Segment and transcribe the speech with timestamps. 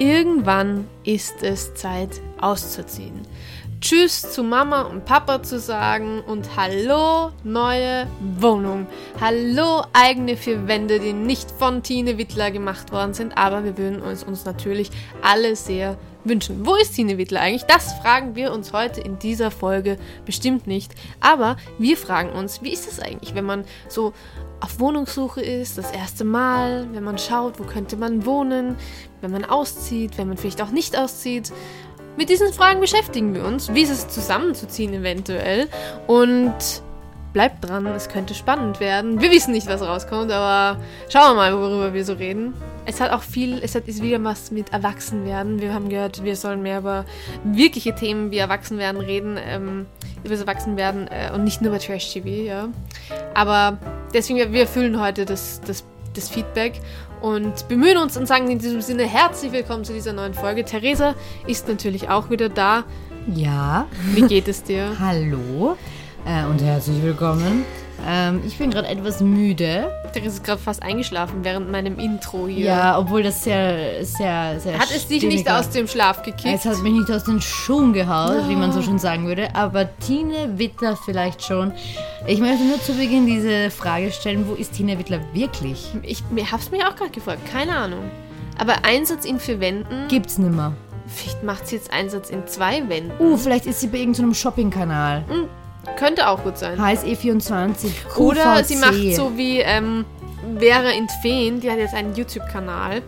[0.00, 3.20] Irgendwann ist es Zeit auszuziehen.
[3.82, 8.06] Tschüss zu Mama und Papa zu sagen und Hallo neue
[8.38, 8.86] Wohnung.
[9.20, 14.00] Hallo eigene vier Wände, die nicht von Tine Wittler gemacht worden sind, aber wir würden
[14.00, 14.90] uns, uns natürlich
[15.20, 16.64] alle sehr wünschen.
[16.64, 17.64] Wo ist Tine Wittler eigentlich?
[17.64, 20.94] Das fragen wir uns heute in dieser Folge bestimmt nicht.
[21.20, 24.14] Aber wir fragen uns, wie ist es eigentlich, wenn man so
[24.60, 28.76] auf Wohnungssuche ist, das erste Mal, wenn man schaut, wo könnte man wohnen,
[29.20, 31.52] wenn man auszieht, wenn man vielleicht auch nicht auszieht.
[32.16, 33.72] Mit diesen Fragen beschäftigen wir uns.
[33.72, 35.68] Wie ist es zusammenzuziehen eventuell?
[36.06, 36.82] Und
[37.32, 39.20] bleibt dran, es könnte spannend werden.
[39.20, 42.54] Wir wissen nicht, was rauskommt, aber schauen wir mal, worüber wir so reden.
[42.86, 45.60] Es hat auch viel, es hat, ist wieder was mit Erwachsenwerden.
[45.60, 47.04] Wir haben gehört, wir sollen mehr über
[47.44, 49.86] wirkliche Themen wie Erwachsenwerden reden, ähm,
[50.24, 52.68] über das Erwachsenwerden äh, und nicht nur über Trash-TV, ja.
[53.34, 53.78] Aber
[54.12, 56.80] deswegen, wir fühlen heute das, das, das Feedback
[57.20, 60.64] und bemühen uns und sagen in diesem Sinne herzlich willkommen zu dieser neuen Folge.
[60.64, 61.14] Theresa
[61.46, 62.84] ist natürlich auch wieder da.
[63.34, 63.86] Ja.
[64.14, 64.96] Wie geht es dir?
[64.98, 65.76] Hallo
[66.26, 67.64] äh, und herzlich willkommen.
[68.06, 69.90] Ähm, ich bin gerade etwas müde.
[70.12, 72.66] Theresa ist gerade fast eingeschlafen während meinem Intro hier.
[72.66, 74.78] Ja, obwohl das sehr, sehr, sehr.
[74.78, 76.46] Hat es dich nicht aus dem Schlaf gekickt?
[76.54, 79.54] Es hat mich nicht aus den Schuhen gehauen, wie man so schon sagen würde.
[79.54, 81.72] Aber Tine Wittler vielleicht schon.
[82.26, 85.86] Ich möchte nur zu Beginn diese Frage stellen: Wo ist Tine Wittler wirklich?
[86.02, 88.10] Ich hab's mir auch gerade gefragt, keine Ahnung.
[88.58, 90.74] Aber Einsatz in vier Wänden, Gibt's nimmer.
[91.06, 93.12] vielleicht macht sie jetzt Einsatz in zwei Wänden.
[93.18, 95.24] Uh, vielleicht ist sie bei irgendeinem Shopping-Kanal.
[95.98, 96.78] Könnte auch gut sein.
[96.78, 98.16] HSE24.
[98.16, 98.64] Oder QVC.
[98.66, 100.04] sie macht so wie ähm,
[100.58, 103.02] Vera in Feen, die hat jetzt einen YouTube-Kanal.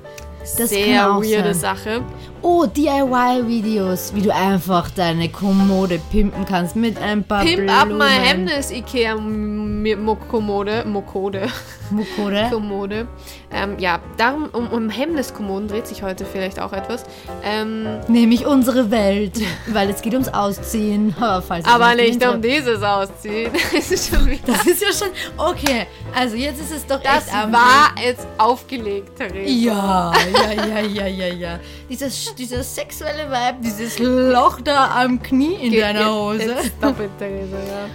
[0.58, 1.76] Das Sehr weirde sein.
[1.76, 2.02] Sache.
[2.44, 7.70] Oh, DIY-Videos, wie du einfach deine Kommode pimpen kannst mit ein paar Pimp Blumen.
[7.70, 10.84] up my Hemnes Ikea M- M- Kommode.
[10.84, 11.46] Mokode.
[11.90, 12.48] Mukode.
[12.50, 13.06] Kommode.
[13.52, 17.04] Ähm, ja, darum, um, um Hemnes-Kommoden dreht sich heute vielleicht auch etwas.
[17.44, 21.14] Ähm, Nämlich unsere Welt, weil es geht ums Ausziehen.
[21.46, 23.52] Falls aber nicht um dieses Ausziehen.
[23.76, 24.40] Es ist schon wieder.
[24.46, 25.08] Das ist ja schon...
[25.36, 29.48] Okay, also jetzt ist es doch Das echt am- war jetzt aufgelegt, Theresa.
[29.48, 31.58] Ja, ja, ja, ja, ja, ja.
[31.88, 36.54] Dieses, dieser sexuelle Vibe, dieses Loch da am Knie in Ge- deiner Hose.
[36.78, 37.86] Stop it, Theresa, ja.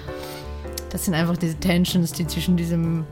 [0.90, 3.06] Das sind einfach diese Tensions, die zwischen diesem...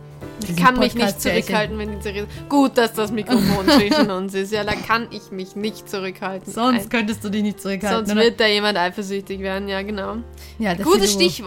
[0.48, 2.28] Ich kann mich nicht zurückhalten, wenn die Theresa.
[2.50, 4.52] Gut, dass das Mikrofon zwischen uns ist.
[4.52, 6.52] Ja, da kann ich mich nicht zurückhalten.
[6.52, 8.06] Sonst könntest du dich nicht zurückhalten.
[8.06, 8.22] sonst oder?
[8.22, 10.18] wird da jemand eifersüchtig werden, ja, genau.
[10.60, 11.42] ja, Gutes ist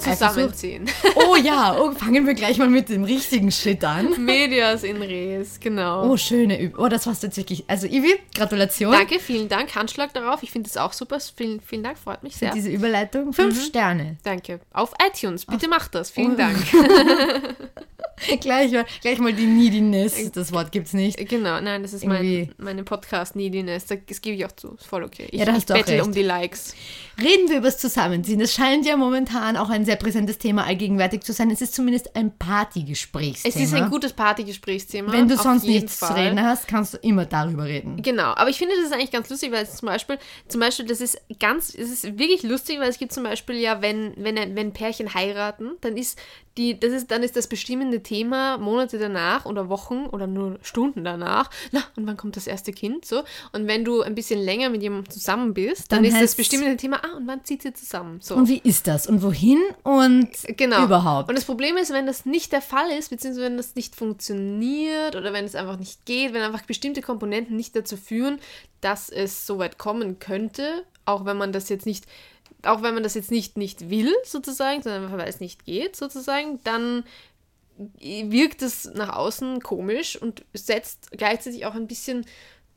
[0.00, 0.86] Zusammenziehen.
[1.14, 4.24] Oh ja, oh, fangen wir gleich mal mit dem richtigen Shit an.
[4.24, 6.10] Medias in Res, genau.
[6.10, 6.84] Oh, schöne Übung.
[6.84, 7.64] Oh, das war's jetzt wirklich.
[7.68, 8.92] Also, Ivi, Gratulation.
[8.92, 9.74] Danke, vielen Dank.
[9.74, 10.42] Handschlag darauf.
[10.42, 11.18] Ich finde es auch super.
[11.20, 12.52] Vielen, vielen Dank, freut mich für sehr.
[12.52, 13.32] diese Überleitung.
[13.32, 14.16] Fünf Sterne.
[14.24, 14.60] Danke.
[14.72, 16.10] Auf iTunes, bitte macht das.
[16.10, 16.36] Vielen Oh.
[16.36, 16.56] Dank.
[18.40, 20.30] gleich, mal, gleich mal die Neediness.
[20.32, 21.16] Das Wort gibt's nicht.
[21.28, 23.86] Genau, nein, das ist mein, meine Podcast-Neediness.
[23.86, 24.74] Das, das gebe ich auch zu.
[24.74, 25.26] Ist voll okay.
[25.30, 26.74] Ich, Ja, ich bettel um die Likes.
[27.22, 28.38] Reden wir über das Zusammenziehen.
[28.38, 31.50] Das scheint ja momentan auch ein sehr präsentes Thema allgegenwärtig zu sein.
[31.50, 33.54] Es ist zumindest ein Partygesprächsthema.
[33.54, 35.12] Es ist ein gutes Partygesprächsthema.
[35.12, 36.20] Wenn du sonst nichts zu Fall.
[36.28, 38.00] reden hast, kannst du immer darüber reden.
[38.02, 40.86] Genau, aber ich finde das ist eigentlich ganz lustig, weil es zum Beispiel, zum Beispiel,
[40.86, 44.38] das ist ganz, es ist wirklich lustig, weil es gibt zum Beispiel ja, wenn, wenn,
[44.38, 46.18] ein- wenn Pärchen heiraten, dann ist
[46.56, 51.04] die, das ist, dann ist das bestimmende Thema Monate danach oder Wochen oder nur Stunden
[51.04, 53.22] danach, na, und wann kommt das erste Kind, so.
[53.52, 56.76] Und wenn du ein bisschen länger mit jemandem zusammen bist, dann, Dann ist das bestimmende
[56.76, 58.34] Thema, ah, und wann zieht ihr zusammen, so.
[58.34, 59.06] Und wie ist das?
[59.06, 59.58] Und wohin?
[59.82, 60.84] Und Genau.
[60.84, 61.28] überhaupt.
[61.28, 65.16] Und das Problem ist, wenn das nicht der Fall ist, beziehungsweise wenn das nicht funktioniert
[65.16, 68.38] oder wenn es einfach nicht geht, wenn einfach bestimmte Komponenten nicht dazu führen,
[68.80, 72.06] dass es so weit kommen könnte, auch wenn man das jetzt nicht,
[72.62, 75.96] auch wenn man das jetzt nicht, nicht will, sozusagen, sondern einfach weil es nicht geht,
[75.96, 77.04] sozusagen, dann
[77.98, 82.26] wirkt es nach außen komisch und setzt gleichzeitig auch ein bisschen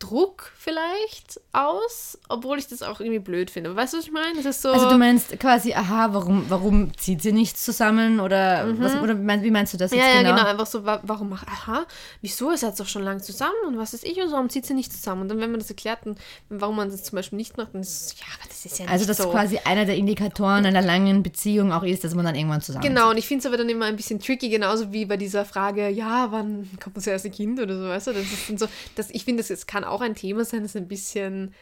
[0.03, 3.75] Druck vielleicht aus, obwohl ich das auch irgendwie blöd finde.
[3.75, 4.35] Weißt du, was ich meine?
[4.37, 4.69] Das ist so.
[4.71, 8.19] Also du meinst quasi, aha, warum, warum zieht sie nichts zusammen?
[8.19, 10.07] Oder, was, oder wie mein- wie meinst du das jetzt Mhm.
[10.07, 10.35] Ja, ja, genau?
[10.35, 10.47] genau.
[10.49, 11.85] Einfach so, wa warum mach, aha,
[12.21, 14.65] wieso, ihr seid doch schon lange zusammen und was ist ich und so, warum zieht
[14.65, 15.21] sie nicht zusammen?
[15.21, 16.15] Und dann, wenn man das erklärt, dann,
[16.49, 18.85] warum man das zum Beispiel nicht macht, dann ist es, ja, aber das ist ja
[18.87, 19.29] Also dass so.
[19.29, 23.09] quasi einer der Indikatoren einer langen Beziehung auch ist, dass man dann irgendwann zusammen Genau,
[23.11, 25.87] und ich finde es aber dann immer ein bisschen tricky, genauso wie bei dieser Frage,
[25.89, 28.13] ja, wann kommt das erste Kind oder so, weißt du?
[28.13, 30.75] Das ist dann so, das, ich finde, das jetzt kann auch ein Thema sein, das
[30.75, 31.53] ein bisschen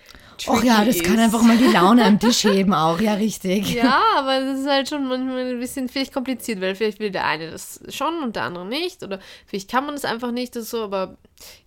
[0.47, 1.03] Ach ja, das ist.
[1.05, 3.73] kann einfach mal die Laune am Tisch heben auch, ja richtig.
[3.73, 7.25] Ja, aber das ist halt schon manchmal ein bisschen vielleicht kompliziert, weil vielleicht will der
[7.25, 9.03] eine das schon und der andere nicht.
[9.03, 11.17] Oder vielleicht kann man das einfach nicht oder so, aber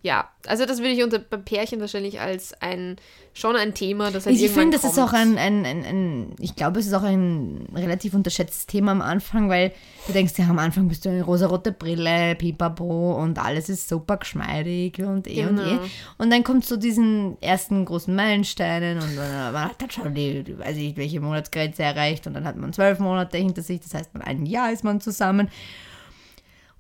[0.03, 2.97] ja, also das würde ich unter Pärchen wahrscheinlich als ein
[3.33, 6.55] schon ein Thema, das halt Ich finde, das ist auch ein, ein, ein, ein, ich
[6.55, 9.73] glaube, es ist auch ein relativ unterschätztes Thema am Anfang, weil
[10.07, 14.19] du denkst, ja, am Anfang bist du eine rosarote Brille, pipapo und alles ist super
[14.19, 15.65] geschmeidig und eh und eh.
[15.65, 15.81] Genau.
[16.19, 20.45] Und dann kommt zu diesen ersten großen Meilensteinen und dann man hat dann schon die,
[20.45, 23.95] die, weiß ich, welche Monatsgrenze erreicht und dann hat man zwölf Monate hinter sich, das
[23.95, 25.51] heißt, man ein Jahr ist man zusammen.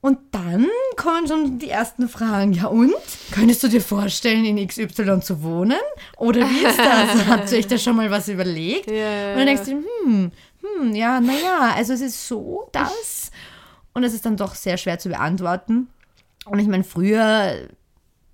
[0.04, 0.66] Und dann
[0.96, 2.52] kommen schon die ersten Fragen.
[2.52, 2.92] Ja, und?
[3.30, 5.80] Könntest du dir vorstellen, in XY zu wohnen?
[6.18, 7.26] Oder wie ist das?
[7.26, 8.90] Habt ihr euch da schon mal was überlegt?
[8.90, 9.30] Ja.
[9.32, 10.30] Und dann denkst du, hm,
[10.60, 13.30] hm, ja, naja, also es ist so, das.
[13.94, 15.88] Und es ist dann doch sehr schwer zu beantworten.
[16.44, 17.66] Und ich meine, früher,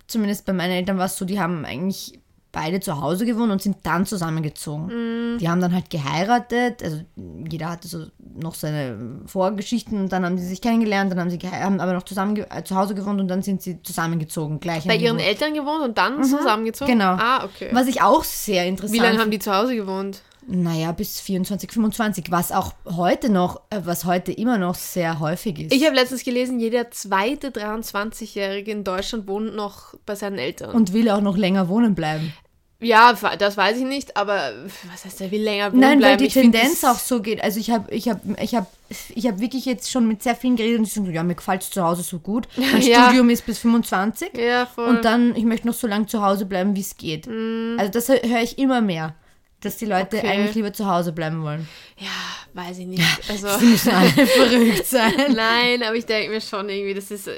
[0.07, 2.19] zumindest bei meinen Eltern war es so, die haben eigentlich
[2.51, 5.37] beide zu Hause gewohnt und sind dann zusammengezogen.
[5.39, 7.01] Die haben dann halt geheiratet, also
[7.49, 8.05] jeder hatte so
[8.35, 12.03] noch seine Vorgeschichten und dann haben sie sich kennengelernt, dann haben sie haben aber noch
[12.03, 14.59] zusammen äh, zu Hause gewohnt und dann sind sie zusammengezogen.
[14.59, 15.27] Gleich Bei ihren Wohnung.
[15.27, 16.93] Eltern gewohnt und dann zusammengezogen?
[16.93, 17.13] Genau.
[17.13, 17.69] Ah, okay.
[17.71, 20.21] Was ich auch sehr interessant Wie lange haben die zu Hause gewohnt?
[20.47, 25.59] Naja, bis 24, 25, was auch heute noch, äh, was heute immer noch sehr häufig
[25.59, 25.73] ist.
[25.73, 30.71] Ich habe letztens gelesen, jeder zweite 23-Jährige in Deutschland wohnt noch bei seinen Eltern.
[30.71, 32.33] und will auch noch länger wohnen bleiben.
[32.81, 34.53] Ja, das weiß ich nicht, aber
[34.91, 36.11] was heißt, er will länger wohnen Nein, bleiben?
[36.13, 37.43] weil die Ich Tendenz auch so geht.
[37.43, 38.67] Also ich habe ich hab, ich hab,
[39.15, 41.35] ich hab wirklich jetzt schon mit sehr vielen geredet und die sagen, so, ja, mir
[41.35, 42.47] gefällt es zu Hause so gut.
[42.57, 43.05] Mein Ja.
[43.05, 44.85] Studium ist bis 25 Ja, voll.
[44.89, 47.27] und dann, ich möchte noch so lange zu Hause bleiben, wie es geht.
[47.27, 49.15] Also das hö- höre ich immer mehr,
[49.61, 50.27] dass die Leute Okay.
[50.27, 51.67] eigentlich lieber zu Hause bleiben wollen.
[51.99, 52.07] ja,
[52.53, 53.03] weiß ich nicht.
[53.29, 55.13] Also, Sie müssen alle verrückt sein.
[55.35, 57.27] Nein, aber ich denke mir schon irgendwie, das ist.
[57.27, 57.33] Äh,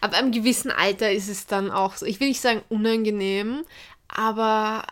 [0.00, 2.04] ab einem gewissen Alter ist es dann auch so.
[2.04, 3.62] Ich will nicht sagen unangenehm,
[4.08, 4.84] aber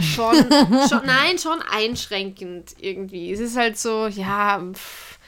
[0.00, 0.34] schon,
[0.88, 3.32] schon nein, schon einschränkend irgendwie.
[3.32, 5.18] Es ist halt so, ja, pff,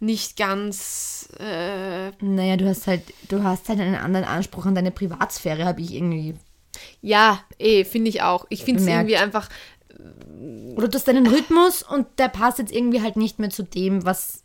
[0.00, 1.28] nicht ganz.
[1.38, 5.80] Äh, Naja, du hast halt, du hast halt einen anderen Anspruch an deine Privatsphäre, habe
[5.80, 6.34] ich irgendwie.
[7.00, 8.46] ja, eh, finde ich auch.
[8.50, 9.48] Ich finde es irgendwie einfach.
[10.76, 14.04] Oder du hast deinen Rhythmus und der passt jetzt irgendwie halt nicht mehr zu dem,
[14.04, 14.42] was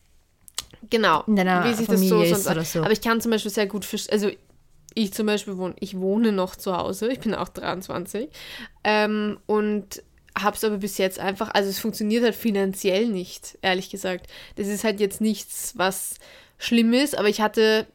[0.90, 2.80] Genau, in deiner wie sich Familie ist sonst- oder so.
[2.80, 4.32] Aber ich kann zum Beispiel sehr gut verstehen, also
[4.94, 8.30] ich zum Beispiel wohne, ich wohne noch zu Hause, ich bin auch 23
[8.84, 10.04] ähm, und
[10.38, 14.28] habe es aber bis jetzt einfach, also es funktioniert halt finanziell nicht, ehrlich gesagt.
[14.56, 16.16] Das ist halt jetzt nichts, was
[16.58, 17.88] schlimm ist, aber ich hatte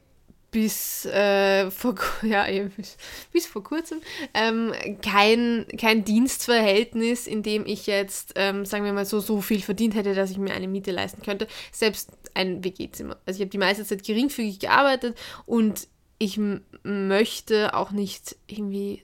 [0.50, 2.46] bis äh, vor ja
[2.76, 2.96] bis,
[3.32, 4.00] bis vor kurzem
[4.32, 4.72] ähm,
[5.02, 9.94] kein, kein Dienstverhältnis, in dem ich jetzt, ähm, sagen wir mal so, so viel verdient
[9.94, 11.46] hätte, dass ich mir eine Miete leisten könnte.
[11.72, 13.16] Selbst ein WG-Zimmer.
[13.26, 16.40] Also ich habe die meiste Zeit geringfügig gearbeitet und ich
[16.82, 19.02] möchte auch nicht irgendwie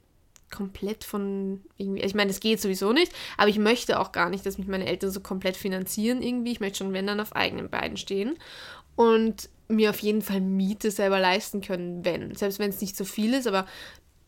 [0.51, 4.45] komplett von irgendwie, ich meine, das geht sowieso nicht, aber ich möchte auch gar nicht,
[4.47, 6.53] dass mich meine Eltern so komplett finanzieren irgendwie.
[6.53, 8.37] Ich möchte schon, wenn dann, auf eigenen Beinen stehen
[8.95, 12.35] und mir auf jeden Fall Miete selber leisten können, wenn.
[12.35, 13.67] Selbst wenn es nicht so viel ist, aber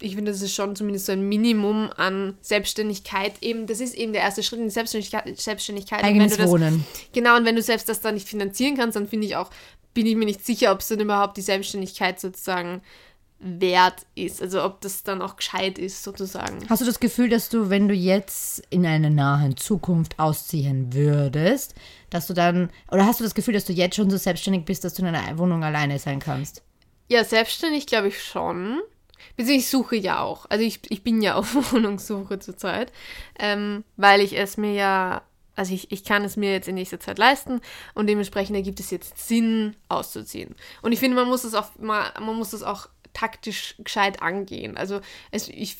[0.00, 3.34] ich finde, das ist schon zumindest so ein Minimum an Selbstständigkeit.
[3.42, 5.38] Eben, das ist eben der erste Schritt in die Selbstständigkeit.
[5.38, 6.00] Selbstständigkeit.
[6.00, 6.84] Und eigenes wenn du das, Wohnen.
[7.12, 9.50] Genau, und wenn du selbst das dann nicht finanzieren kannst, dann finde ich auch,
[9.94, 12.82] bin ich mir nicht sicher, ob es dann überhaupt die Selbstständigkeit sozusagen
[13.38, 14.40] wert ist.
[14.40, 16.58] Also ob das dann auch gescheit ist, sozusagen.
[16.68, 21.74] Hast du das Gefühl, dass du, wenn du jetzt in einer nahen Zukunft ausziehen würdest,
[22.10, 24.84] dass du dann, oder hast du das Gefühl, dass du jetzt schon so selbstständig bist,
[24.84, 26.62] dass du in einer Wohnung alleine sein kannst?
[27.08, 28.80] Ja, selbstständig glaube ich schon.
[29.36, 30.46] Beziehungsweise ich suche ja auch.
[30.48, 32.92] Also ich, ich bin ja auf Wohnungssuche zurzeit,
[33.38, 35.22] ähm, weil ich es mir ja,
[35.56, 37.60] also ich, ich kann es mir jetzt in nächster Zeit leisten
[37.94, 40.54] und dementsprechend ergibt es jetzt Sinn, auszuziehen.
[40.82, 44.76] Und ich finde, man muss es auch mal, man muss es auch taktisch gescheit angehen.
[44.76, 45.76] Also es, ich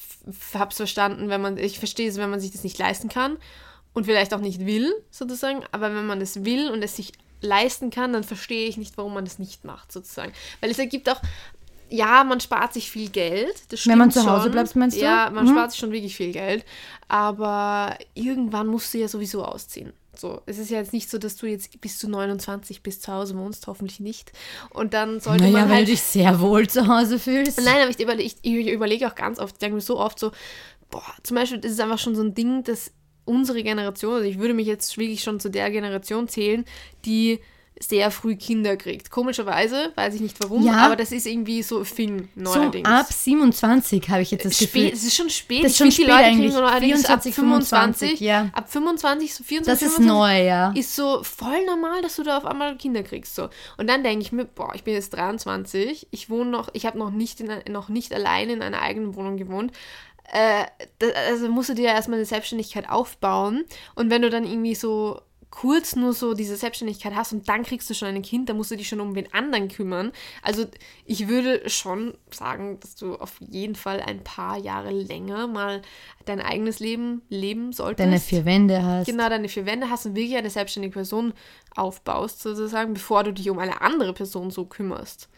[0.55, 3.37] habe es verstanden, wenn man, ich verstehe es, wenn man sich das nicht leisten kann
[3.93, 7.91] und vielleicht auch nicht will, sozusagen, aber wenn man das will und es sich leisten
[7.91, 10.33] kann, dann verstehe ich nicht, warum man das nicht macht, sozusagen.
[10.61, 11.21] Weil es ergibt auch,
[11.95, 13.55] ja, man spart sich viel Geld.
[13.73, 14.53] Das Wenn man zu Hause schon.
[14.53, 15.03] bleibt, meinst du?
[15.05, 15.51] Ja, man Mhm.
[15.51, 16.65] spart sich schon wirklich viel Geld.
[17.09, 19.93] Aber irgendwann musst du ja sowieso ausziehen.
[20.17, 23.13] So, es ist ja jetzt nicht so, dass du jetzt bis zu 29 bis zu
[23.13, 24.33] Hause wohnst, hoffentlich nicht.
[24.71, 27.61] Und dann sollte Naja, man weil halt du dich sehr wohl zu Hause fühlst.
[27.65, 30.19] Nein, aber ich, überle ich, ich überlege auch ganz oft, ich denke mir so oft
[30.21, 30.31] so,
[30.91, 32.93] boah, zum Beispiel, das ist einfach schon so ein Ding, dass
[33.25, 36.65] unsere Generation, also ich würde mich jetzt wirklich schon zu der Generation zählen,
[37.05, 37.41] die
[37.81, 39.11] sehr früh Kinder kriegt.
[39.11, 40.87] Komischerweise, weiß ich nicht warum, Ja.
[40.87, 42.89] aber das ist irgendwie so ein Thing so neuerdings.
[42.89, 44.83] ab 27 habe ich jetzt das Gefühl.
[44.83, 45.65] Spät, es ist schon spät.
[45.65, 46.53] Das ist schon finde, die spät Leute eigentlich.
[46.53, 48.49] kriegen allerdings ab 24, 25, ja.
[48.53, 50.73] ab 25, so 24, Das ist 25, neu, ja.
[50.77, 53.35] ist so voll normal, dass du da auf einmal Kinder kriegst.
[53.35, 53.49] So.
[53.77, 56.99] Und dann denke ich mir, boah, ich bin jetzt 23, ich wohne noch, ich habe
[56.99, 59.73] noch nicht, in, noch nicht alleine in einer eigenen Wohnung gewohnt.
[60.33, 60.65] Äh,
[61.01, 63.65] da, also musst du dir ja erstmal eine Selbstständigkeit aufbauen.
[63.95, 65.21] Und wenn du dann irgendwie so
[65.55, 68.73] kurz nur so diese Selbstständigkeit hast und dann kriegst du schon ein Kind, dann musst
[68.73, 70.11] du dich schon um wen anderen kümmern.
[70.43, 70.67] Also
[71.07, 75.83] ich würde schon sagen, dass du auf jeden Fall ein paar Jahre länger mal
[76.25, 79.07] dein eigenes Leben leben solltest Deine vier Wände hast.
[79.07, 81.33] genau deine vier Wände hast und wirklich eine selbstständige Person
[81.77, 85.29] aufbaust, sozusagen, bevor du dich um eine andere Person so kümmerst.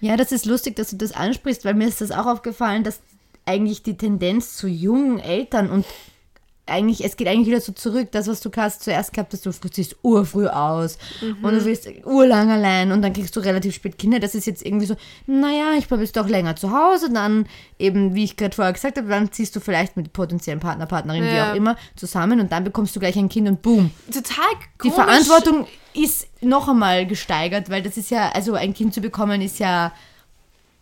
[0.00, 3.00] Ja, das ist lustig, dass du das ansprichst, weil mir ist das auch aufgefallen, dass
[3.44, 5.84] eigentlich die Tendenz zu jungen Eltern und
[6.66, 9.52] eigentlich, es geht eigentlich wieder so zurück, das, was du hast zuerst gehabt hast, du
[9.68, 11.44] ziehst urfrüh aus Mhm.
[11.44, 14.18] und du wirst urlang allein und dann kriegst du relativ spät Kinder.
[14.18, 14.96] Das ist jetzt irgendwie so,
[15.26, 17.46] naja, ich bleibe jetzt doch länger zu Hause, dann
[17.78, 21.22] eben, wie ich gerade vorher gesagt habe, dann ziehst du vielleicht mit potenziellen Partner, Partnerin,
[21.24, 21.52] wie Ja.
[21.52, 23.90] auch immer, zusammen und dann bekommst du gleich ein Kind und boom.
[24.12, 24.44] Total
[24.84, 24.94] Die komisch.
[24.96, 29.58] Verantwortung ist noch einmal gesteigert, weil das ist ja, also ein Kind zu bekommen ist
[29.60, 29.92] ja,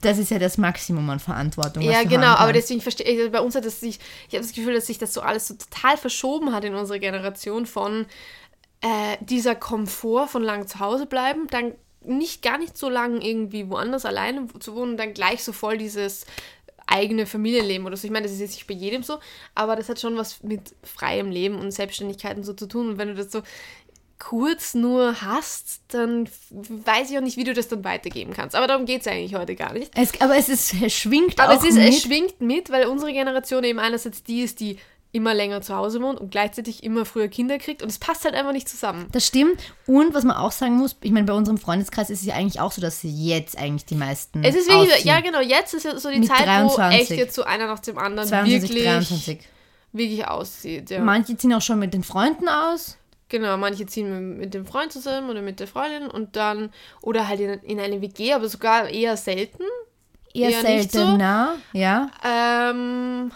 [0.05, 1.83] das ist ja das Maximum an Verantwortung.
[1.83, 4.75] Ja, genau, aber deswegen verstehe ich, bei uns hat es sich, ich habe das Gefühl,
[4.75, 8.07] dass sich das so alles so total verschoben hat in unserer Generation von
[8.81, 13.71] äh, dieser Komfort von lang zu Hause bleiben, dann nicht gar nicht so lange irgendwie
[13.71, 16.27] woanders alleine zu wohnen, dann gleich so voll dieses
[16.87, 18.07] eigene Familienleben oder so.
[18.07, 19.19] Ich meine, das ist jetzt nicht bei jedem so,
[19.55, 22.91] aber das hat schon was mit freiem Leben und Selbstständigkeit und so zu tun.
[22.91, 23.43] Und wenn du das so
[24.25, 28.57] kurz nur hast, dann weiß ich auch nicht, wie du das dann weitergeben kannst.
[28.57, 29.93] Aber darum geht es eigentlich heute gar nicht.
[29.95, 31.89] Es, aber es, ist, es schwingt Aber auch es, ist, mit.
[31.89, 34.79] es schwingt mit, weil unsere Generation eben einerseits die ist, die
[35.13, 38.35] immer länger zu Hause wohnt und gleichzeitig immer früher Kinder kriegt und es passt halt
[38.35, 39.07] einfach nicht zusammen.
[39.13, 39.61] Das stimmt.
[39.87, 42.61] Und was man auch sagen muss, ich meine, bei unserem Freundeskreis ist es ja eigentlich
[42.61, 44.43] auch so, dass jetzt eigentlich die meisten.
[44.43, 45.07] Es ist wirklich, ausziehen.
[45.07, 47.01] ja genau, jetzt ist ja so die Mit Zeit, wo 23.
[47.01, 49.39] echt jetzt so einer nach dem anderen 22, wirklich, 23.
[49.93, 50.91] wirklich aussieht.
[50.91, 51.01] Ja.
[51.01, 52.97] Manche ziehen auch schon mit den Freunden aus.
[53.29, 57.41] Genau, manche ziehen mit, dem Freund zusammen oder mit der Freundin und dann, oder halt
[57.41, 59.65] in, in eine WG, aber sogar eher selten.
[60.35, 60.99] Eher, Eher nicht so.
[60.99, 62.11] seltener, ja.
[62.25, 63.31] Ähm,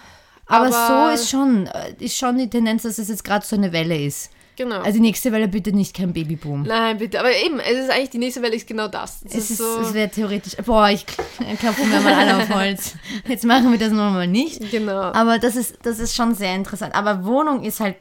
[0.47, 3.73] Aber, so ist schon, äh, ist schon die Tendenz, dass es jetzt gerade so eine
[3.73, 4.30] Welle ist.
[4.57, 4.78] Genau.
[4.78, 6.64] Also die nächste Welle bitte nicht kein Babyboom.
[6.64, 7.21] Nein, bitte.
[7.21, 9.23] Aber eben, es ist eigentlich, die nächste Welle ist genau das.
[9.25, 9.80] Es, Es, ist ist, so.
[9.83, 10.57] es wäre theoretisch.
[10.66, 12.95] Boah, ich klopfe mir mal alle auf Holz.
[13.28, 14.68] Jetzt machen wir das nochmal nicht.
[14.73, 15.00] genau.
[15.12, 16.95] Aber das ist, das ist schon sehr interessant.
[16.97, 17.97] Aber Wohnung ist halt.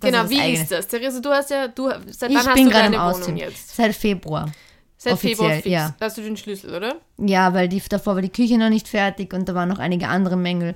[0.00, 0.62] Das genau, ist wie eigene.
[0.62, 0.88] ist das?
[0.88, 3.36] Therese, du hast ja, du, seit Ich wann hast du deine Wohnung Ausziehen.
[3.36, 3.76] jetzt?
[3.76, 4.50] Seit Februar.
[4.98, 5.66] Seit offiziell, Februar fix.
[5.68, 5.94] ja.
[5.98, 6.96] Da hast du den Schlüssel, oder?
[7.18, 10.08] Ja, weil die, davor war die Küche noch nicht fertig und da waren noch einige
[10.08, 10.74] andere Mängel.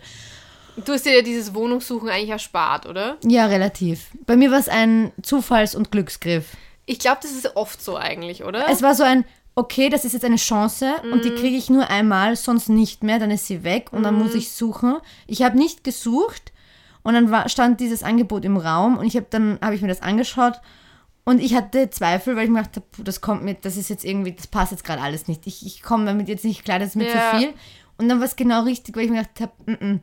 [0.85, 3.17] Du hast dir ja dieses Wohnungssuchen eigentlich erspart, oder?
[3.25, 4.07] Ja, relativ.
[4.26, 6.57] Bei mir war es ein Zufalls- und Glücksgriff.
[6.87, 8.69] Ich glaube, das ist oft so eigentlich, oder?
[8.71, 9.25] Es war so ein,
[9.55, 11.23] okay, das ist jetzt eine Chance und Mhm.
[11.23, 14.23] die kriege ich nur einmal, sonst nicht mehr, dann ist sie weg und dann Mhm.
[14.23, 14.97] muss ich suchen.
[15.26, 16.52] Ich habe nicht gesucht
[17.02, 19.88] und dann war, stand dieses Angebot im Raum und ich habe dann habe ich mir
[19.88, 20.61] das angeschaut
[21.25, 24.33] und ich hatte Zweifel, weil ich mir dachte, das kommt mit, das ist jetzt irgendwie,
[24.33, 25.47] das passt jetzt gerade alles nicht.
[25.47, 27.30] Ich, ich komme damit jetzt nicht klar, das ist mir Ja.
[27.33, 27.54] zu viel.
[27.99, 30.00] Und dann war es genau richtig, weil ich mir gedacht habe, mm -mm,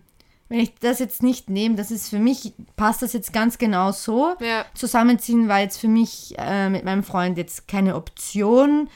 [0.50, 3.92] wenn ich das jetzt nicht nehme, das ist für mich, passt das jetzt ganz genau
[3.92, 4.36] so.
[4.40, 4.66] Ja.
[4.76, 8.90] Zusammenziehen war jetzt für mich äh, mit meinem Freund jetzt keine Option.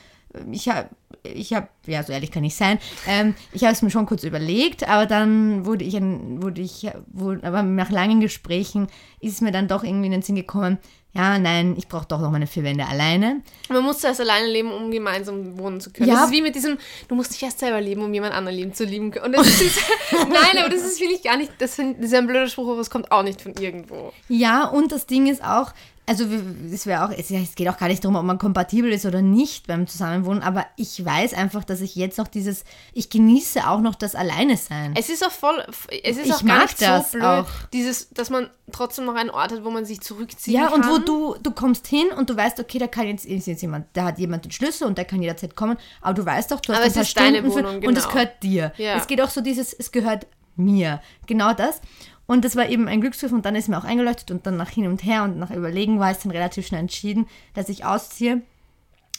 [0.52, 0.88] Ich habe,
[1.24, 2.80] ich habe, ja, so ehrlich kann ich sein.
[3.08, 7.46] Ähm, ich habe es mir schon kurz überlegt, aber dann wurde ich, wurde ich, wurde,
[7.46, 8.88] aber nach langen Gesprächen
[9.20, 10.78] ist es mir dann doch irgendwie in den Sinn gekommen,
[11.14, 13.42] ja, nein, ich brauche doch noch meine vier Wände alleine.
[13.68, 16.08] Man muss zuerst alleine leben, um gemeinsam wohnen zu können.
[16.08, 16.16] Ja.
[16.16, 16.78] Das ist wie mit diesem,
[17.10, 19.08] du musst dich erst selber lieben, um jemand anderen lieben zu lieben.
[19.08, 19.78] Und das ist,
[20.12, 22.70] nein, aber das ist, finde ich, gar nicht, das, find, das ist ein blöder Spruch,
[22.70, 24.14] aber es kommt auch nicht von irgendwo.
[24.30, 25.74] Ja, und das Ding ist auch,
[26.12, 26.26] also
[26.74, 29.22] es wäre auch, es, ja, geht auch gar nicht darum, ob man kompatibel ist oder
[29.22, 33.80] nicht beim Zusammenwohnen, aber ich weiß einfach, dass ich jetzt noch dieses, ich genieße auch
[33.80, 34.94] noch das Alleine sein.
[34.98, 35.64] Es ist auch voll,
[36.04, 37.48] es ist Ich auch gar mag nicht das so blöd, auch.
[37.72, 40.82] dieses, dass man trotzdem noch einen Ort hat, wo man sich zurückziehen Ja, kann.
[40.82, 43.86] und wo du, du kommst hin und du weißt, okay, da kann jetzt, jetzt jemand,
[43.94, 46.74] da hat jemand den Schlüssel und der kann jederzeit kommen, aber du weißt doch, du
[46.74, 48.14] hast Aber ein es paar Stunden für, Wohnung, und es genau.
[48.14, 48.74] gehört dir.
[48.78, 48.96] Ja.
[48.98, 50.28] Es geht auch so dieses, es gehört
[50.58, 51.02] mir.
[51.28, 51.80] Genau das.
[52.32, 54.70] Und das war eben ein Glücksgriff und dann ist mir auch eingeleuchtet und dann nach
[54.70, 58.42] hin und her und nach Überlegen war es dann relativ schnell entschieden, dass ich ausziehe.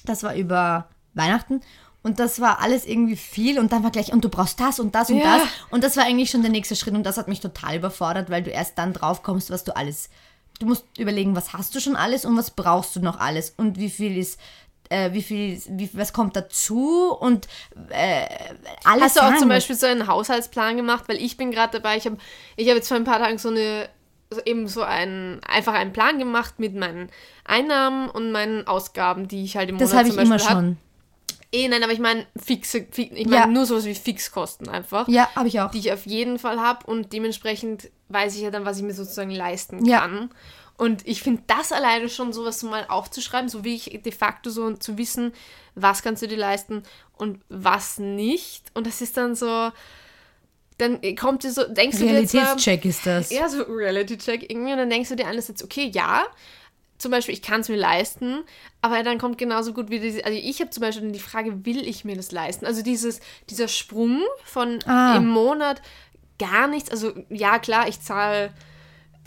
[0.07, 1.61] Das war über Weihnachten.
[2.03, 4.95] Und das war alles irgendwie viel und dann war gleich, und du brauchst das und
[4.95, 5.41] das und Ja.
[5.41, 5.49] das.
[5.69, 8.43] Und das war eigentlich schon der nächste Schritt und das hat mich total überfordert, weil
[8.43, 10.09] du erst dann drauf kommst, was du alles.
[10.59, 13.79] Du musst überlegen, was hast du schon alles und was brauchst du noch alles und
[13.79, 14.41] wie viel ist,
[14.93, 17.49] äh, wie viel, wie, was kommt dazu und
[17.91, 18.27] äh,
[18.85, 19.03] alles.
[19.05, 19.49] Hast du auch zum.
[19.49, 21.05] Beispiel so einen Haushaltsplan gemacht?
[21.09, 22.19] Weil ich bin gerade dabei, ich habe
[22.57, 23.89] ich hab jetzt vor ein paar Tagen so eine,
[24.45, 27.09] eben so einen, einfach einen Plan gemacht mit meinen
[27.45, 30.51] Einnahmen und meinen Ausgaben, die ich halt im Das Monat habe ich zum immer Beispiel
[30.55, 30.59] hab.
[30.63, 30.77] schon.
[31.55, 33.47] Eh, nein, aber ich meine fixe, fi ich meine Ja.
[33.47, 35.07] nur sowas wie Fixkosten einfach.
[35.09, 35.71] Ja, habe ich auch.
[35.71, 38.95] die ich auf jeden Fall habe und dementsprechend weiß ich ja dann, was ich mir
[38.95, 40.01] sozusagen leisten Ja.
[40.01, 40.31] kann.
[40.83, 44.73] Und ich finde das alleine schon sowas mal aufzuschreiben, so wie ich de facto so
[44.75, 45.33] zu wissen,
[45.77, 46.83] was kannst du dir leisten
[47.17, 48.65] und was nicht.
[48.75, 49.71] Und das ist dann so,
[50.79, 53.31] dann kommt dir so, denkst du dir zwar, Realitätscheck ist das.
[53.31, 56.25] ja, so Reality-Check irgendwie und dann denkst du dir einerseits, okay, ja,
[56.99, 58.43] zum Beispiel, ich kann es mir leisten,
[58.81, 61.65] aber dann kommt genauso gut wie diese, also ich habe zum Beispiel dann die Frage,
[61.65, 62.67] will ich mir das leisten?
[62.67, 63.21] Also dieses,
[63.51, 65.17] dieser Sprung von Ah.
[65.17, 65.81] im Monat
[66.41, 68.53] gar nichts, also ja, klar, ich zahle,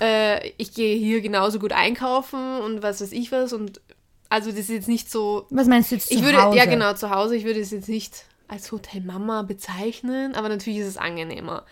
[0.02, 3.82] äh, ich gehe hier genauso gut einkaufen und was weiß ich was und
[4.30, 6.58] also das ist jetzt nicht so, Was meinst du jetzt ich zu würde, Hause?
[6.58, 10.88] ja genau, zu Hause, ich würde es jetzt nicht als Hotelmama bezeichnen, aber natürlich ist
[10.88, 11.64] es angenehmer.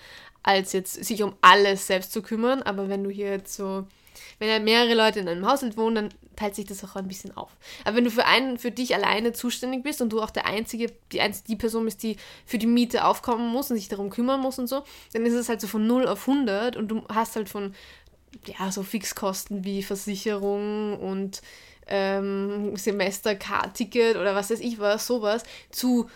[0.43, 2.61] als jetzt sich um alles selbst zu kümmern.
[2.63, 3.85] Aber wenn du hier jetzt so,
[4.39, 7.35] wenn ja mehrere Leute in einem Haushalt wohnen, dann teilt sich das auch ein bisschen
[7.37, 7.51] auf.
[7.85, 10.91] Aber wenn du für einen, für dich alleine zuständig bist und du auch der einzige,
[11.13, 14.59] die, die Person bist, die für die Miete aufkommen muss und sich darum kümmern muss
[14.59, 17.47] und so, dann ist es halt so von 0 auf 100 und du hast halt
[17.49, 17.73] von,
[18.59, 21.41] ja, so Fixkosten wie Versicherung und
[21.87, 26.07] ähm, Semester-Car-Ticket oder was weiß ich was, sowas, zu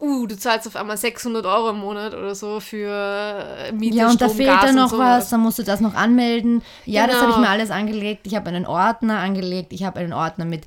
[0.00, 4.20] uh, du zahlst auf einmal 600 Euro im Monat oder so für Miete, Ja, und
[4.20, 6.62] da Strom, fehlt Gas dann noch was, dann musst du das noch anmelden.
[6.86, 7.46] Ja, das habe ich Genau.
[7.46, 8.26] mir alles angelegt.
[8.26, 9.72] Ich habe einen Ordner angelegt.
[9.72, 10.62] Ich habe einen Ordner mit,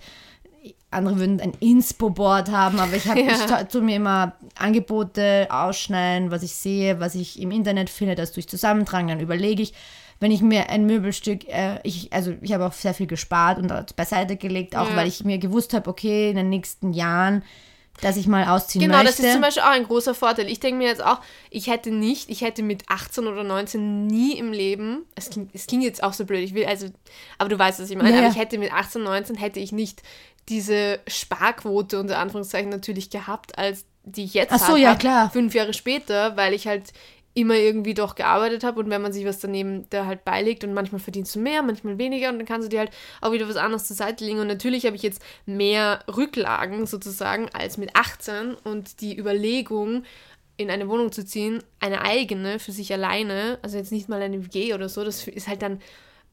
[0.90, 3.34] andere würden ein Inspo-Board haben, aber ich habe Ja.
[3.34, 8.16] ich tu- tu mir immer Angebote ausschneiden, was ich sehe, was ich im Internet finde,
[8.16, 9.74] das durch zusammentragen, dann überlege ich,
[10.20, 13.96] wenn ich mir ein Möbelstück, äh, ich, also ich habe auch sehr viel gespart und
[13.96, 14.96] beiseite gelegt, auch Ja.
[14.96, 17.44] weil ich mir gewusst habe, okay, in den nächsten Jahren,
[18.02, 19.18] dass ich mal ausziehen Genau, möchte.
[19.22, 20.50] das ist zum Beispiel auch ein großer Vorteil.
[20.50, 24.38] Ich denke mir jetzt auch, ich hätte nicht, ich hätte mit 18 oder 19 nie
[24.38, 26.88] im Leben, es klingt, es klingt jetzt auch so blöd, ich will, also,
[27.38, 29.72] aber du weißt, was ich meine, Ja, aber ich hätte mit 18, 19 hätte ich
[29.72, 30.02] nicht
[30.50, 35.00] diese Sparquote unter Anführungszeichen natürlich gehabt, als die ich jetzt Ach so, habe, ja, halt
[35.00, 35.30] klar.
[35.32, 36.92] fünf Jahre später, weil ich halt
[37.36, 40.74] immer irgendwie doch gearbeitet habe und wenn man sich was daneben da halt beilegt und
[40.74, 43.58] manchmal verdienst du mehr, manchmal weniger und dann kannst du dir halt auch wieder was
[43.58, 44.40] anderes zur Seite legen.
[44.40, 50.04] Und natürlich habe ich jetzt mehr Rücklagen sozusagen als mit 18 und die Überlegung
[50.56, 54.46] in eine Wohnung zu ziehen, eine eigene für sich alleine, also jetzt nicht mal eine
[54.46, 55.82] WG oder so, das ist halt dann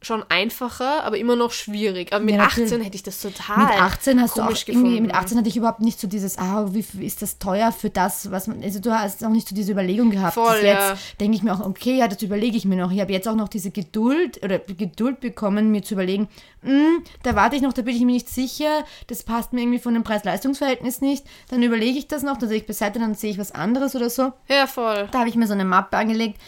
[0.03, 2.13] schon einfacher, aber immer noch schwierig.
[2.13, 2.71] Aber mit Ja, natürlich.
[2.71, 5.01] 18 hätte ich das total Mit 18 hast du auch gefunden.
[5.01, 8.31] mit 18 hatte ich überhaupt nicht so dieses, ah, wie ist das teuer für das,
[8.31, 10.33] was man, also du hast auch nicht so diese Überlegung gehabt.
[10.33, 10.97] Voll, jetzt ja.
[11.19, 12.91] denke ich mir auch, okay, ja, das überlege ich mir noch.
[12.91, 16.27] Ich habe jetzt auch noch diese Geduld oder Geduld bekommen, mir zu überlegen,
[16.61, 19.79] "Hm, da warte ich noch, da bin ich mir nicht sicher, das passt mir irgendwie
[19.79, 21.25] von dem Preis-Leistungs-Verhältnis nicht.
[21.49, 24.09] Dann überlege ich das noch, dann sehe ich beiseite, dann sehe ich was anderes oder
[24.09, 24.33] so.
[24.47, 25.07] Ja, voll.
[25.11, 26.39] Da habe ich mir so eine Mappe angelegt.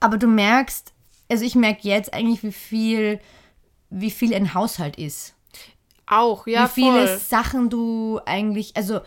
[0.00, 0.92] Aber du merkst,
[1.32, 3.20] also ich merke jetzt eigentlich, wie viel,
[3.88, 5.34] wie viel ein Haushalt ist
[6.06, 7.18] Auch, ja, wie viele voll.
[7.18, 9.00] Sachen du eigentlich, also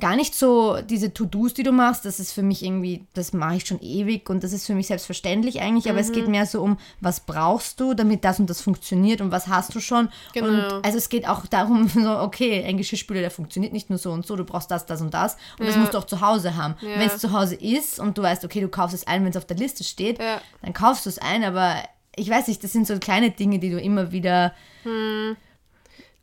[0.00, 3.56] gar nicht so diese To-Dos, die du machst, das ist für mich irgendwie, das mache
[3.56, 6.12] ich schon ewig und das ist für mich selbstverständlich eigentlich, aber es Mhm.
[6.14, 9.74] geht mehr so um, was brauchst du, damit das und das funktioniert und was hast
[9.74, 10.08] du schon.
[10.32, 10.48] Genau.
[10.76, 14.12] Und also es geht auch darum, so, okay, ein Geschirrspüler, der funktioniert nicht nur so
[14.12, 15.80] und so, du brauchst das, das und das und das Ja.
[15.82, 16.74] musst du auch zu Hause haben.
[16.80, 16.98] Ja.
[16.98, 19.36] Wenn es zu Hause ist und du weißt, okay, du kaufst es ein, wenn es
[19.36, 20.40] auf der Liste steht, Ja.
[20.62, 21.74] dann kaufst du es ein, aber
[22.16, 24.52] ich weiß nicht, das sind so kleine Dinge, die du immer wieder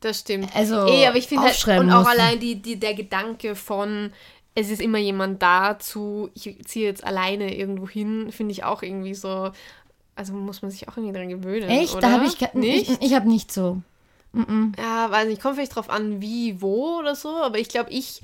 [0.00, 0.54] Das stimmt.
[0.54, 2.10] Also, eh, aber ich finde halt, und auch musst.
[2.10, 4.12] allein die, die, der Gedanke von,
[4.54, 8.82] es ist immer jemand da zu, ich ziehe jetzt alleine irgendwo hin, finde ich auch
[8.82, 9.52] irgendwie so,
[10.16, 11.68] also muss man sich auch irgendwie dran gewöhnen.
[11.68, 11.92] Echt?
[11.92, 12.00] Oder?
[12.00, 12.90] Da habe ich nicht.
[12.90, 13.82] Ich, ich habe nicht so.
[14.78, 18.22] Ja, weiß nicht, kommt vielleicht drauf an, wie, wo oder so, aber ich glaube, ich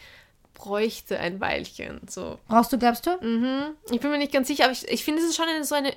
[0.55, 2.01] bräuchte ein Weilchen.
[2.09, 2.39] So.
[2.49, 3.11] Brauchst du, glaubst du?
[3.21, 3.75] Mhm.
[3.91, 5.75] Ich bin mir nicht ganz sicher, aber ich, ich finde, es ist schon eine, so
[5.75, 5.93] eine,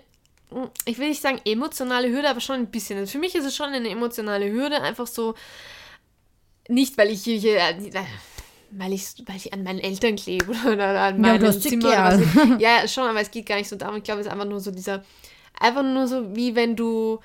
[0.86, 2.98] ich will nicht sagen emotionale Hürde, aber schon ein bisschen.
[3.00, 5.36] Also für mich ist es schon eine emotionale Hürde, einfach so,
[6.68, 7.76] nicht weil ich hier, äh,
[8.72, 11.90] weil ich, weil ich an meinen Eltern klebe oder an Ja, meinem sie Zimmer.
[11.90, 12.22] Was.
[12.60, 13.98] Ja, schon, aber es geht gar nicht so darum.
[13.98, 15.04] Ich glaube, es ist einfach nur so dieser,
[15.60, 17.20] einfach nur so, wie wenn du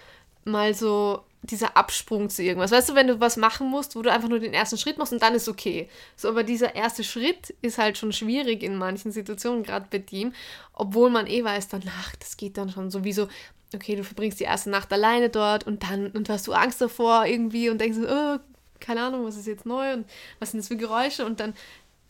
[0.44, 2.70] mal so dieser Absprung zu irgendwas.
[2.70, 5.12] Weißt du, wenn du was machen musst, wo du einfach nur den ersten Schritt machst
[5.12, 5.88] und dann ist okay.
[6.16, 10.32] So, aber dieser erste Schritt ist halt schon schwierig in manchen Situationen, gerade bei dem,
[10.72, 13.28] obwohl man eh weiß, danach, das geht dann schon sowieso.
[13.74, 17.26] Okay, du verbringst die erste Nacht alleine dort und dann und hast du Angst davor
[17.26, 18.38] irgendwie und denkst so, oh,
[18.80, 20.06] keine Ahnung, was ist jetzt neu und
[20.38, 21.54] was sind das für Geräusche und dann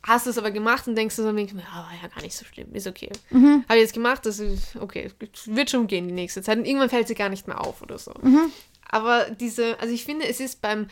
[0.06, 2.44] hast du es aber gemacht und denkst du so, ja, war ja gar nicht so
[2.44, 3.10] schlimm, ist okay.
[3.30, 3.64] Mhm.
[3.68, 5.10] Habe ich jetzt gemacht, das ist okay,
[5.46, 7.98] wird schon gehen die nächste Zeit und irgendwann fällt sie gar nicht mehr auf oder
[7.98, 8.12] so.
[8.22, 8.52] Mhm.
[8.94, 10.86] Aber diese, also ich finde, es ist beim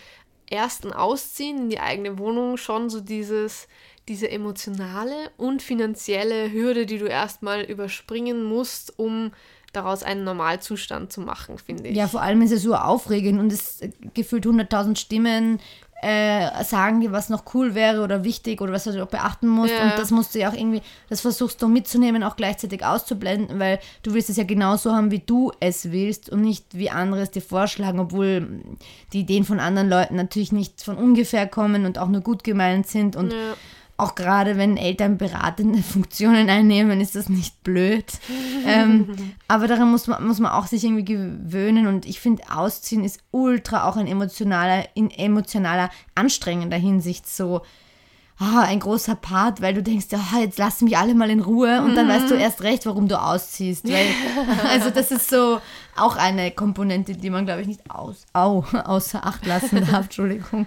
[0.50, 3.68] ersten Ausziehen in die eigene Wohnung schon so dieses,
[4.08, 9.30] diese emotionale und finanzielle Hürde, die du erstmal überspringen musst, um
[9.72, 11.96] daraus einen Normalzustand zu machen, finde ich.
[11.96, 13.78] Ja, vor allem ist es so aufregend und es
[14.14, 15.60] gefühlt 100.000 Stimmen
[16.02, 19.72] äh, sagen dir, was noch cool wäre oder wichtig oder was du auch beachten musst.
[19.72, 19.84] Ja.
[19.84, 23.78] Und das musst du ja auch irgendwie, das versuchst du mitzunehmen, auch gleichzeitig auszublenden, weil
[24.02, 27.30] du willst es ja genauso haben, wie du es willst und nicht wie andere es
[27.30, 28.48] dir vorschlagen, obwohl
[29.12, 32.88] die Ideen von anderen Leuten natürlich nicht von ungefähr kommen und auch nur gut gemeint
[32.88, 33.54] sind und Ja.
[34.02, 38.06] Auch gerade wenn Eltern beratende Funktionen einnehmen, ist das nicht blöd.
[38.66, 39.14] ähm,
[39.48, 43.20] aber daran muss man, muss man auch sich irgendwie gewöhnen und ich finde, Ausziehen ist
[43.30, 47.62] ultra auch ein emotionaler, in emotionaler, anstrengender Hinsicht so.
[48.38, 51.80] Ah, ein großer Part, weil du denkst, ah, jetzt lass mich alle mal in Ruhe
[51.80, 53.84] und dann weißt du erst recht, warum du ausziehst.
[53.88, 54.06] Weil,
[54.68, 55.60] also das ist so
[55.96, 60.06] auch eine Komponente, die man, glaube ich, nicht aus, au, außer Acht lassen darf.
[60.06, 60.66] Entschuldigung,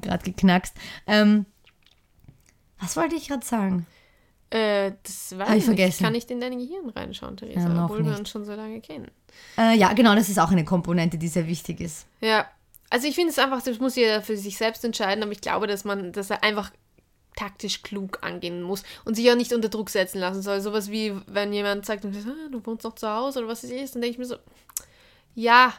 [0.00, 0.74] gerade geknackst.
[1.08, 1.46] Ähm,
[2.80, 3.86] was wollte ich gerade sagen?
[4.50, 5.90] Äh, das Hab ich ich vergessen.
[5.90, 8.20] Ich kann nicht in dein Gehirn reinschauen, Theresa, Ja, obwohl wir nicht.
[8.20, 9.10] uns schon so lange kennen.
[9.58, 12.06] Äh, ja, genau, das ist auch eine Komponente, die sehr wichtig ist.
[12.20, 12.46] Ja,
[12.88, 15.66] also ich finde es einfach, das muss jeder für sich selbst entscheiden, aber ich glaube,
[15.66, 16.70] dass man, dass er einfach
[17.36, 20.60] taktisch klug angehen muss und sich auch nicht unter Druck setzen lassen soll.
[20.60, 22.08] Sowas wie, wenn jemand sagt, ah,
[22.50, 24.36] du wohnst noch zu Hause oder was ist es, dann denke ich mir so,
[25.34, 25.72] ja,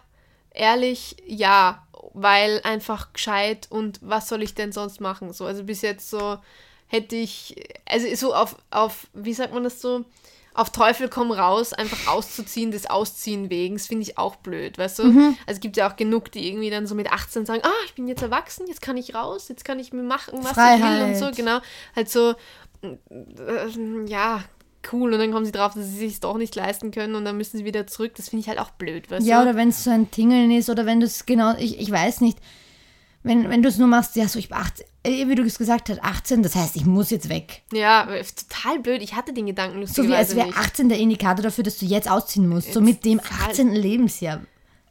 [0.51, 5.33] ehrlich, ja, weil einfach gescheit und was soll ich denn sonst machen?
[5.33, 6.37] So, also bis jetzt so
[6.89, 7.55] hätte ich,
[7.87, 10.03] also so auf, auf, wie sagt man das so,
[10.53, 14.99] auf Teufel komm raus, einfach auszuziehen des Ausziehen wegen, das finde ich auch blöd, weißt
[14.99, 15.03] du?
[15.03, 17.93] Also es gibt ja auch genug, die irgendwie dann so mit 18 sagen, ah, ich
[17.93, 21.03] bin jetzt erwachsen, jetzt kann ich raus, jetzt kann ich mir machen, was ich will
[21.03, 21.35] und so, Freiheit.
[21.37, 21.59] genau.
[21.95, 22.33] Halt so,
[22.81, 24.43] äh, ja,
[24.91, 25.13] cool.
[25.13, 27.57] Und dann kommen sie drauf, dass sie sich doch nicht leisten können und dann müssen
[27.57, 28.13] sie wieder zurück.
[28.17, 29.49] Das finde ich halt auch blöd, weißt Ja, du?
[29.49, 32.21] oder wenn es so ein Tingeln ist oder wenn du es genau, ich, ich weiß
[32.21, 32.39] nicht,
[33.21, 35.57] wenn, wenn du es nur machst, ja, so ich bin 18, äh, wie du es
[35.57, 37.63] gesagt hast, 18, das heißt, ich muss jetzt weg.
[37.73, 39.01] Ja, total blöd.
[39.01, 40.57] Ich hatte den Gedanken So wie als wäre nicht.
[40.57, 43.49] 18 der Indikator dafür, dass du jetzt ausziehen musst, so mit dem Total.
[43.49, 43.73] 18.
[43.73, 44.41] Lebensjahr.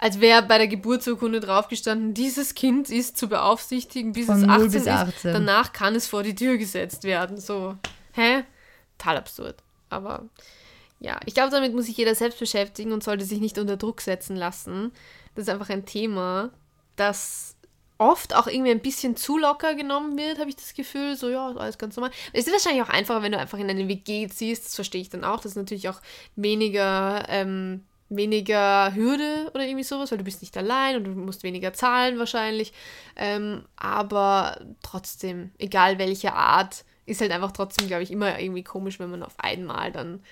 [0.00, 4.50] Als wäre bei der Geburtsurkunde draufgestanden, dieses Kind ist zu beaufsichtigen, bis Von es 0
[4.50, 4.88] 18 bis ist.
[4.88, 5.32] 18.
[5.32, 7.40] Danach kann es vor die Tür gesetzt werden.
[7.40, 7.76] So,
[8.12, 8.44] hä?
[8.98, 9.56] Total absurd.
[9.88, 10.28] Aber
[11.00, 14.00] ja, ich glaube, damit muss sich jeder selbst beschäftigen und sollte sich nicht unter Druck
[14.00, 14.92] setzen lassen.
[15.34, 16.50] Das ist einfach ein Thema,
[16.94, 17.56] das
[17.98, 21.16] oft auch irgendwie ein bisschen zu locker genommen wird, habe ich das Gefühl.
[21.16, 22.12] So, ja, alles ganz normal.
[22.32, 24.66] Es ist wahrscheinlich auch einfacher, wenn du einfach in eine WG ziehst.
[24.66, 25.36] Das verstehe ich dann auch.
[25.36, 26.00] Das ist natürlich auch
[26.36, 31.42] weniger, ähm, weniger Hürde oder irgendwie sowas, weil du bist nicht allein und du musst
[31.42, 32.72] weniger zahlen wahrscheinlich.
[33.16, 39.00] Ähm, aber trotzdem, egal welche Art, ist halt einfach trotzdem, glaube ich, immer irgendwie komisch,
[39.00, 40.22] wenn man auf einmal dann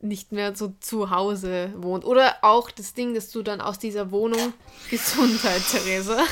[0.00, 2.04] nicht mehr so zu Hause wohnt.
[2.04, 4.52] Oder auch das Ding, dass du dann aus dieser Wohnung,
[4.90, 6.22] Gesundheit, Theresa,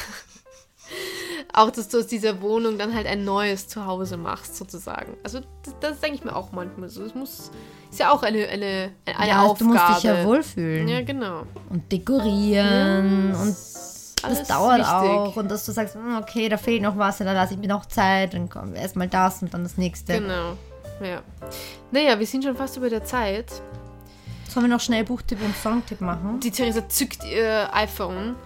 [1.53, 5.17] auch, dass du aus dieser Wohnung dann halt ein neues Zuhause machst, sozusagen.
[5.23, 7.03] Also das, das denke ich mir auch manchmal so.
[7.05, 7.51] Es muss,
[7.91, 9.59] ist ja auch eine, eine, eine ja, Aufgabe.
[9.59, 11.43] du musst dich ja wohlfühlen Ja, genau.
[11.71, 14.93] und dekorieren und das Alles dauert wichtig.
[14.93, 17.69] auch und dass du sagst, hm, okay, da fehlt noch was, dann lasse ich mir
[17.69, 20.15] noch Zeit, dann kommt erstmal das und dann das nächste.
[20.21, 20.57] Genau.
[21.03, 21.23] Ja.
[21.91, 23.51] Naja, wir sind schon fast über der Zeit.
[24.49, 26.41] Sollen wir noch schnell Buchtipp und Songtipp machen?
[26.41, 28.37] Die Theresa zückt ihr iPhone.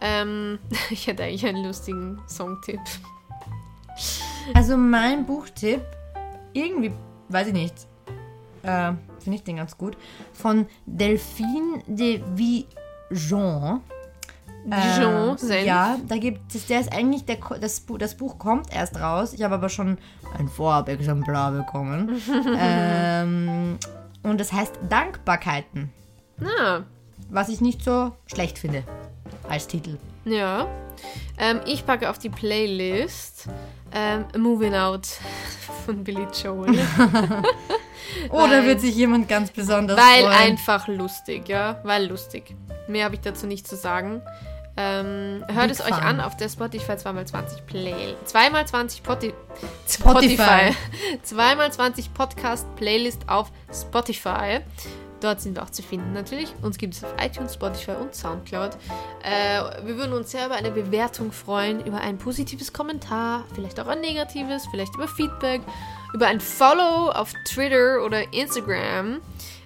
[0.00, 0.58] Ähm,
[0.90, 2.80] ich hätte eigentlich einen lustigen Songtipp.
[4.54, 5.82] Also mein Buchtipp,
[6.52, 6.92] irgendwie,
[7.28, 7.74] weiß ich nicht,
[8.62, 9.96] äh, finde ich den ganz gut,
[10.32, 13.80] von Delphine de Vigeon.
[14.64, 15.66] Dijon, Äh, Senf.
[15.66, 19.32] Ja, da gibt es, der ist eigentlich, der, das, das Buch kommt erst raus.
[19.32, 19.98] Ich habe aber schon
[20.38, 22.20] ein Vorabexemplar bekommen.
[22.58, 23.78] ähm,
[24.22, 25.90] und das heißt Dankbarkeiten,
[26.38, 26.84] Na,
[27.30, 28.82] was ich nicht so schlecht finde
[29.48, 29.98] als Titel.
[30.24, 30.66] ja.
[31.40, 33.46] Ähm, ich packe auf die Playlist
[33.94, 35.06] ähm, Moving Out
[35.86, 36.76] von Billy Joel.
[38.30, 40.32] Oder Weil- wird sich jemand ganz besonders Weil freuen?
[40.36, 41.78] einfach lustig, ja.
[41.84, 42.56] Weil lustig.
[42.88, 44.20] Mehr habe ich dazu nicht zu sagen.
[44.76, 46.02] Ähm, hört Big es euch Fan.
[46.02, 48.14] an auf der Spotify 2x20 Play.
[48.26, 49.32] 2x20 Poti
[49.88, 50.72] Spotify.
[51.28, 54.60] 2x20 Podcast Playlist auf Spotify.
[55.20, 56.54] Dort sind wir auch zu finden natürlich.
[56.62, 58.76] Uns gibt es auf iTunes, Spotify und Soundcloud.
[59.22, 63.88] Äh, wir würden uns sehr über eine Bewertung freuen, über ein positives Kommentar, vielleicht auch
[63.88, 65.60] ein negatives, vielleicht über Feedback,
[66.14, 69.20] über ein Follow auf Twitter oder Instagram.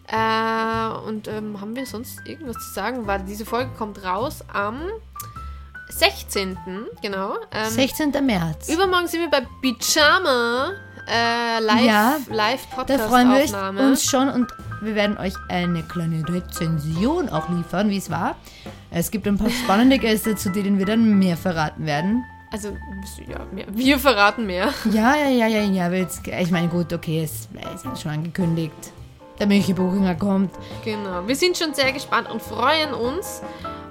[0.08, 3.06] Äh, und ähm, haben wir sonst irgendwas zu sagen?
[3.06, 4.80] Weil diese Folge kommt raus am
[5.90, 6.58] 16.
[7.02, 7.36] Genau.
[7.50, 8.10] Ähm, 16.
[8.24, 8.68] März.
[8.68, 10.72] Übermorgen sind wir bei Pyjama
[11.06, 15.82] äh, live, Ja, live Da Podcast freuen wir uns schon und wir werden euch eine
[15.82, 18.36] kleine Rezension auch liefern, wie es war.
[18.90, 22.24] Es gibt ein paar spannende Gäste, zu denen wir dann mehr verraten werden.
[22.52, 22.76] Also,
[23.26, 23.64] ja, mehr.
[23.70, 24.68] wir verraten mehr.
[24.92, 25.90] Ja, ja, ja, ja, ja.
[25.90, 27.48] jetzt- Ich meine, gut, okay, es
[27.92, 28.74] ist schon angekündigt.
[29.38, 30.50] Der Michi Buchinger kommt.
[30.84, 31.26] Genau.
[31.26, 33.40] Wir sind schon sehr gespannt und freuen uns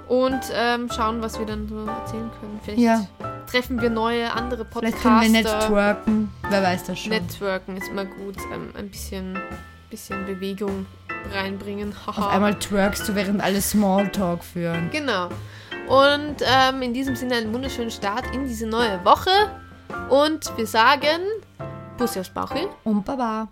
[0.08, 2.60] und ähm, schauen, was wir dann so erzählen können.
[2.64, 3.06] Vielleicht Ja.
[3.50, 5.08] treffen wir neue, andere Vielleicht Podcaster.
[5.20, 6.30] können wir networken.
[6.48, 7.10] Wer weiß das schon.
[7.10, 8.36] Networken ist immer gut.
[8.54, 9.36] Ähm, ein bisschen,
[9.92, 10.86] bisschen Bewegung
[11.32, 11.94] reinbringen.
[12.06, 14.90] Auf einmal twerkst du, während alle Smalltalk führen.
[14.90, 15.28] Genau.
[15.86, 19.30] Und ähm, in diesem Sinne einen wunderschönen Start in diese neue Woche.
[20.08, 21.20] Und wir sagen
[21.98, 22.66] Bussi aufs Bauchi.
[22.84, 23.48] Und Baba.